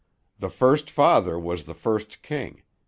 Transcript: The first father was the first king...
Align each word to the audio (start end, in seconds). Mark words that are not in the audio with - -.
The 0.39 0.49
first 0.49 0.89
father 0.89 1.37
was 1.37 1.65
the 1.65 1.75
first 1.75 2.23
king... 2.23 2.63